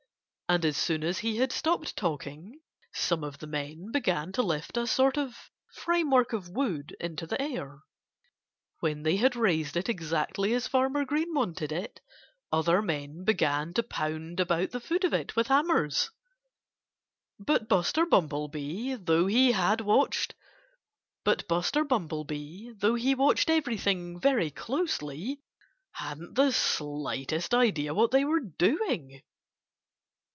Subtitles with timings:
[0.49, 2.59] And as soon as he had stopped talking
[2.93, 7.41] some of the men began to lift a sort of framework of wood into the
[7.41, 7.83] air.
[8.81, 12.01] When they had raised it exactly as Farmer Green wanted it
[12.51, 16.09] other men began to pound about the foot of it with hammers.
[17.39, 20.35] But Buster Bumblebee though he watched
[23.49, 25.39] everything very closely
[25.93, 29.21] hadn't the slightest idea what they were doing.